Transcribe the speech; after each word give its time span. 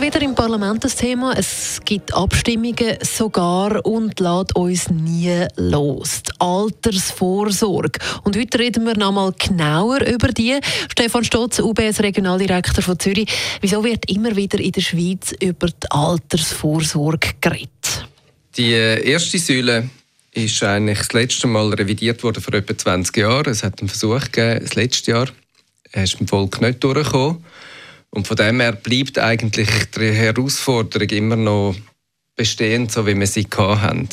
Immer 0.00 0.14
wieder 0.14 0.22
im 0.22 0.34
Parlament 0.34 0.82
das 0.82 0.96
Thema. 0.96 1.34
Es 1.36 1.78
gibt 1.84 2.14
Abstimmungen 2.14 2.96
sogar 3.02 3.84
und 3.84 4.18
lässt 4.18 4.56
uns 4.56 4.88
nie 4.88 5.44
los. 5.56 6.22
Die 6.22 6.32
Altersvorsorge. 6.38 7.98
Und 8.24 8.34
heute 8.34 8.60
reden 8.60 8.86
wir 8.86 8.96
noch 8.96 9.12
mal 9.12 9.30
genauer 9.38 10.00
über 10.06 10.28
die. 10.28 10.58
Stefan 10.90 11.22
Stotz, 11.22 11.58
UBS 11.58 12.00
Regionaldirektor 12.00 12.82
von 12.82 12.98
Zürich. 12.98 13.28
Wieso 13.60 13.84
wird 13.84 14.10
immer 14.10 14.34
wieder 14.36 14.58
in 14.58 14.72
der 14.72 14.80
Schweiz 14.80 15.34
über 15.38 15.66
die 15.66 15.90
Altersvorsorge 15.90 17.32
geredet? 17.38 18.08
Die 18.56 18.72
erste 18.72 19.38
Säule 19.38 19.90
ist 20.32 20.62
eigentlich 20.62 21.00
das 21.00 21.12
letzte 21.12 21.46
Mal 21.46 21.74
revidiert 21.74 22.22
worden 22.22 22.42
vor 22.42 22.54
etwa 22.54 22.74
20 22.74 23.18
Jahren. 23.18 23.52
Es 23.52 23.62
hat 23.62 23.80
einen 23.80 23.90
Versuch 23.90 24.32
gegeben, 24.32 24.64
das 24.64 24.74
letzte 24.76 25.10
Jahr. 25.10 25.28
Er 25.92 26.04
ist 26.04 26.18
im 26.18 26.26
Volk 26.26 26.58
nicht 26.62 26.82
durchgekommen. 26.82 27.44
Und 28.10 28.26
von 28.26 28.36
dem 28.36 28.60
her 28.60 28.72
bleibt 28.72 29.18
eigentlich 29.18 29.68
die 29.96 30.12
Herausforderung 30.12 31.08
immer 31.10 31.36
noch 31.36 31.76
bestehen, 32.36 32.88
so 32.88 33.06
wie 33.06 33.18
wir 33.18 33.26
sie 33.26 33.46
hatten. 33.56 34.08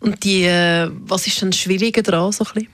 Und 0.00 0.22
die, 0.22 0.44
äh, 0.44 0.90
was 1.06 1.26
ist 1.26 1.40
denn 1.40 1.52
schwieriger 1.52 2.02
daran? 2.02 2.30
So 2.30 2.44
ein 2.54 2.68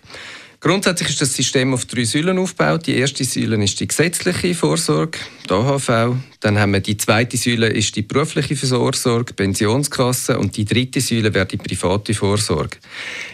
Grundsätzlich 0.63 1.09
ist 1.09 1.23
das 1.23 1.33
System 1.33 1.73
auf 1.73 1.87
drei 1.87 2.05
Säulen 2.05 2.39
aufgebaut. 2.39 2.87
Die 2.87 2.97
erste 2.97 3.25
Säule 3.25 3.63
ist 3.65 3.81
die 3.81 3.89
gesetzliche 3.89 4.55
Vorsorge, 4.55 5.19
die 5.49 5.55
AHV. 5.55 6.17
Dann 6.41 6.59
haben 6.59 6.75
wir 6.75 6.81
die 6.81 6.99
zweite 6.99 7.39
Säule 7.39 7.69
ist 7.69 7.97
die 7.97 8.03
berufliche 8.03 8.55
Vorsorge, 8.57 9.33
Pensionskasse 9.33 10.39
und 10.39 10.55
die 10.59 10.67
dritte 10.67 11.01
Säule 11.01 11.33
wäre 11.33 11.47
die 11.47 11.57
private 11.57 12.13
Vorsorge. 12.13 12.77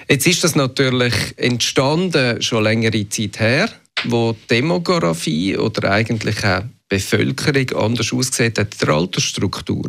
Jetzt 0.08 0.28
ist 0.28 0.44
das 0.44 0.55
natürlich 0.55 1.14
entstanden 1.36 2.40
schon 2.42 2.62
längere 2.62 3.08
Zeit 3.08 3.40
her, 3.40 3.70
wo 4.05 4.33
die 4.33 4.46
Demografie 4.46 5.56
oder 5.56 5.90
eigentlich 5.90 6.44
auch 6.44 6.62
Bevölkerung 6.89 7.84
anders 7.84 8.12
aussieht 8.12 8.59
als 8.59 8.77
der 8.79 8.89
Altersstruktur. 8.91 9.89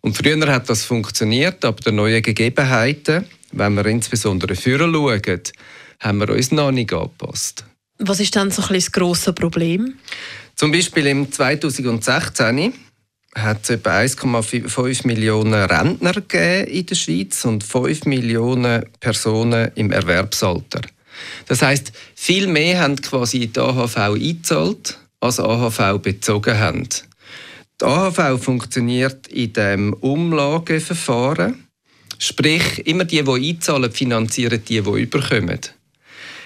Und 0.00 0.16
früher 0.16 0.52
hat 0.52 0.68
das 0.68 0.84
funktioniert, 0.84 1.64
aber 1.64 1.80
der 1.80 1.92
neuen 1.92 2.22
Gegebenheiten, 2.22 3.26
wenn 3.52 3.74
wir 3.74 3.86
insbesondere 3.86 4.54
früher 4.54 4.78
schauen, 4.80 5.40
haben 6.00 6.18
wir 6.18 6.28
uns 6.28 6.50
noch 6.50 6.70
nicht 6.70 6.92
angepasst. 6.92 7.64
Was 7.98 8.20
ist 8.20 8.36
dann 8.36 8.50
so 8.50 8.62
ein 8.62 8.74
das 8.74 8.92
grosse 8.92 9.32
Problem? 9.32 9.94
Zum 10.56 10.72
Beispiel 10.72 11.06
im 11.06 11.30
2016 11.30 12.74
hat 13.34 13.62
es 13.62 13.70
etwa 13.70 13.98
1,5 13.98 15.06
Millionen 15.06 15.54
Rentner 15.54 16.14
in 16.66 16.86
der 16.86 16.94
Schweiz 16.94 17.44
und 17.44 17.64
5 17.64 18.04
Millionen 18.04 18.84
Personen 19.00 19.70
im 19.74 19.90
Erwerbsalter. 19.90 20.82
Das 21.46 21.62
heißt, 21.62 21.92
viel 22.14 22.46
mehr 22.46 22.80
haben 22.80 22.96
quasi 22.96 23.46
die 23.46 23.58
AHV 23.58 23.96
eingezahlt, 23.96 24.98
als 25.24 25.40
AHV 25.40 26.02
bezogen 26.02 26.58
haben. 26.58 26.88
Die 27.80 27.84
AHV 27.84 28.42
funktioniert 28.42 29.26
in 29.28 29.52
dem 29.54 29.92
Umlageverfahren. 29.94 31.66
Sprich, 32.18 32.86
immer 32.86 33.04
die, 33.04 33.22
die 33.22 33.50
einzahlen, 33.50 33.90
finanzieren 33.90 34.62
die, 34.68 34.82
die 34.82 35.02
überkommen. 35.02 35.60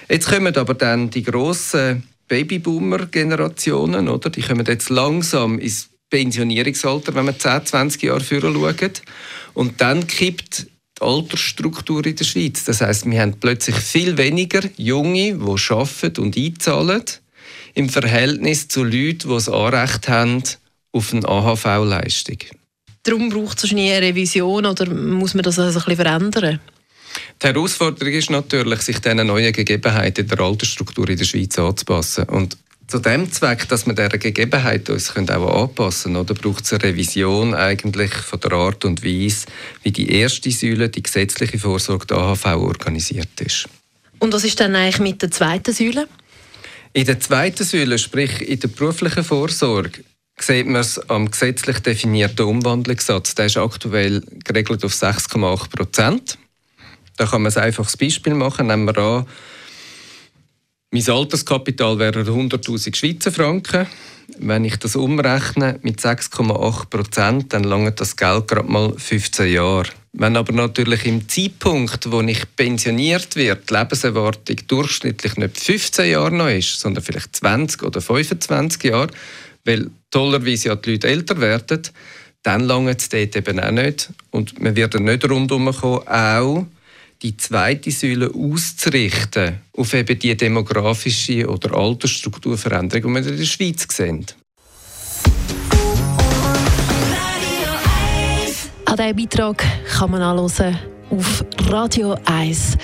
Jetzt 0.09 0.29
kommen 0.29 0.55
aber 0.55 0.73
dann 0.73 1.09
die 1.09 1.23
grossen 1.23 2.03
Babyboomer-Generationen, 2.27 4.07
oder? 4.07 4.29
Die 4.29 4.41
kommen 4.41 4.65
jetzt 4.65 4.89
langsam 4.89 5.59
ins 5.59 5.89
Pensionierungsalter, 6.09 7.13
wenn 7.13 7.25
man 7.25 7.37
10, 7.37 7.65
20 7.65 8.01
Jahre 8.01 8.21
früher 8.21 8.51
schaut. 8.51 9.01
Und 9.53 9.81
dann 9.81 10.07
kippt 10.07 10.67
die 10.97 11.01
Altersstruktur 11.01 12.05
in 12.05 12.15
der 12.15 12.25
Schweiz. 12.25 12.63
Das 12.63 12.81
heißt, 12.81 13.05
wir 13.09 13.21
haben 13.21 13.39
plötzlich 13.39 13.75
viel 13.75 14.17
weniger 14.17 14.61
Junge, 14.77 15.33
die 15.33 15.71
arbeiten 15.71 16.21
und 16.21 16.37
einzahlen 16.37 17.03
im 17.73 17.89
Verhältnis 17.89 18.67
zu 18.67 18.83
Leuten, 18.83 19.27
die 19.27 19.33
das 19.33 19.49
Anrecht 19.49 20.07
haben 20.07 20.43
auf 20.91 21.13
eine 21.13 21.27
AHV-Leistung. 21.27 22.37
Darum 23.03 23.29
braucht 23.29 23.63
es 23.63 23.71
eine 23.71 24.01
Revision 24.01 24.65
oder 24.65 24.93
muss 24.93 25.33
man 25.33 25.43
das 25.43 25.59
also 25.59 25.79
ein 25.79 25.85
bisschen 25.85 26.05
verändern? 26.05 26.59
Die 27.41 27.47
Herausforderung 27.47 28.13
ist 28.13 28.29
natürlich, 28.29 28.81
sich 28.81 28.99
diesen 28.99 29.25
neuen 29.25 29.53
Gegebenheiten 29.53 30.27
der 30.27 30.39
Altersstruktur 30.39 31.09
in 31.09 31.17
der 31.17 31.25
Schweiz 31.25 31.57
anzupassen. 31.57 32.25
Und 32.25 32.57
zu 32.87 32.99
dem 32.99 33.31
Zweck, 33.31 33.67
dass 33.69 33.85
wir 33.85 33.93
dieser 33.93 34.17
Gegebenheit 34.17 34.89
uns 34.89 35.11
auch 35.15 35.61
anpassen 35.61 36.13
können, 36.13 36.25
braucht 36.25 36.65
es 36.65 36.73
eine 36.73 36.83
Revision 36.83 37.53
eigentlich 37.53 38.11
von 38.11 38.39
der 38.39 38.51
Art 38.53 38.83
und 38.83 39.03
Weise, 39.03 39.45
wie 39.83 39.91
die 39.91 40.11
erste 40.11 40.51
Säule, 40.51 40.89
die 40.89 41.03
gesetzliche 41.03 41.59
Vorsorge 41.59 42.07
der 42.07 42.17
AHV, 42.17 42.45
organisiert 42.45 43.39
ist. 43.41 43.69
Und 44.19 44.33
was 44.33 44.43
ist 44.43 44.59
dann 44.59 44.75
eigentlich 44.75 44.99
mit 44.99 45.21
der 45.21 45.31
zweiten 45.31 45.73
Säule? 45.73 46.07
In 46.93 47.05
der 47.05 47.19
zweiten 47.19 47.63
Säule, 47.63 47.99
sprich 47.99 48.41
in 48.41 48.59
der 48.59 48.67
beruflichen 48.67 49.23
Vorsorge, 49.23 50.03
sieht 50.39 50.65
man 50.65 50.81
es 50.81 50.97
am 51.09 51.29
gesetzlich 51.29 51.79
definierten 51.79 52.47
Umwandlungssatz. 52.47 53.35
Der 53.35 53.45
ist 53.45 53.57
aktuell 53.57 54.23
geregelt 54.43 54.83
auf 54.83 54.93
6,8 54.93 55.69
Prozent. 55.69 56.37
Da 57.17 57.27
kann 57.27 57.43
man 57.43 57.51
ein 57.53 57.63
einfaches 57.63 57.95
Beispiel 57.95 58.33
machen. 58.33 58.67
Nehmen 58.67 58.85
wir 58.85 58.97
an, 58.97 59.27
mein 60.91 61.07
Alterskapital 61.07 61.99
wäre 61.99 62.21
100.000 62.21 62.95
Schweizer 62.95 63.31
Franken. 63.31 63.87
Wenn 64.37 64.65
ich 64.65 64.77
das 64.77 64.95
umrechne 64.95 65.79
mit 65.81 65.99
6,8 65.99 66.85
Prozent, 66.89 67.53
dann 67.53 67.63
langt 67.63 67.99
das 67.99 68.15
Geld 68.15 68.47
gerade 68.47 68.71
mal 68.71 68.93
15 68.97 69.51
Jahre. 69.51 69.89
Wenn 70.13 70.37
aber 70.37 70.53
natürlich 70.53 71.05
im 71.05 71.27
Zeitpunkt, 71.27 72.11
wo 72.11 72.21
ich 72.21 72.43
pensioniert 72.55 73.35
werde, 73.35 73.61
die 73.69 73.73
Lebenserwartung 73.73 74.55
durchschnittlich 74.67 75.37
nicht 75.37 75.59
15 75.59 76.09
Jahre 76.09 76.35
noch 76.35 76.49
ist, 76.49 76.79
sondern 76.79 77.03
vielleicht 77.03 77.35
20 77.35 77.83
oder 77.83 78.01
25 78.01 78.83
Jahre, 78.85 79.11
weil 79.65 79.89
tollerweise 80.09 80.69
ja 80.69 80.75
die 80.75 80.91
Leute 80.91 81.07
älter 81.07 81.39
werden, 81.39 81.81
dann 82.41 82.61
lange 82.61 82.95
es 82.97 83.09
dort 83.09 83.35
eben 83.35 83.59
auch 83.59 83.71
nicht. 83.71 84.09
Und 84.31 84.59
wir 84.59 84.75
werden 84.75 85.05
nicht 85.05 85.29
rundherum 85.29 85.71
kommen, 85.71 86.07
auch 86.07 86.65
die 87.21 87.35
zweite 87.35 87.91
Säule 87.91 88.31
auszurichten 88.33 89.59
auf 89.75 89.93
eben 89.93 90.17
die 90.17 90.35
demografische 90.35 91.47
oder 91.47 91.75
Altersstrukturveränderung, 91.75 93.13
die 93.13 93.21
wir 93.23 93.31
in 93.31 93.37
der 93.37 93.45
Schweiz 93.45 93.87
sehen. 93.91 94.25
An 98.85 98.97
diesem 98.97 99.15
Beitrag 99.15 99.63
kann 99.97 100.11
man 100.11 100.21
anhören 100.21 100.79
auf 101.09 101.43
Radio 101.67 102.17
1. 102.25 102.77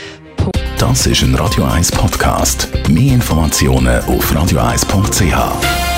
Das 0.77 1.07
ist 1.07 1.23
ein 1.23 1.33
Radio 1.35 1.63
1 1.63 1.91
Podcast. 1.91 2.67
Mehr 2.89 3.13
Informationen 3.13 4.03
auf 4.03 4.31
radio1.ch. 4.31 5.94